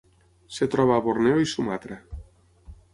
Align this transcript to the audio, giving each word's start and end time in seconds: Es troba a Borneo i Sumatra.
Es 0.53 0.61
troba 0.77 0.95
a 0.97 1.03
Borneo 1.09 1.45
i 1.45 1.53
Sumatra. 1.55 2.03